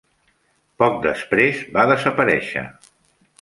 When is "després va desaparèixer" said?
1.03-2.65